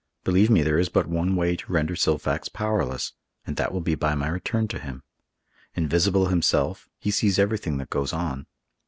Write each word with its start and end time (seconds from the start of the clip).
Believe 0.23 0.49
me, 0.49 0.63
there 0.63 0.79
is 0.79 0.89
but 0.89 1.05
one 1.05 1.35
way 1.35 1.55
to 1.55 1.71
render 1.71 1.93
Silfax 1.95 2.49
powerless, 2.49 3.13
and 3.45 3.55
that 3.57 3.71
will 3.71 3.81
be 3.81 3.93
by 3.93 4.15
my 4.15 4.29
return 4.29 4.67
to 4.69 4.79
him. 4.79 5.03
Invisible 5.75 6.25
himself, 6.29 6.89
he 6.97 7.11
sees 7.11 7.37
everything 7.37 7.77
that 7.77 7.91
goes 7.91 8.11
on. 8.11 8.47